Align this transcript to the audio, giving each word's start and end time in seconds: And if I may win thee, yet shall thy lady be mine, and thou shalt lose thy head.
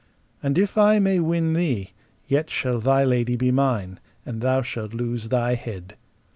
And 0.41 0.57
if 0.57 0.79
I 0.79 0.97
may 0.97 1.19
win 1.19 1.53
thee, 1.53 1.91
yet 2.27 2.49
shall 2.49 2.79
thy 2.79 3.03
lady 3.03 3.35
be 3.35 3.51
mine, 3.51 3.99
and 4.25 4.41
thou 4.41 4.63
shalt 4.63 4.95
lose 4.95 5.29
thy 5.29 5.53
head. 5.53 5.95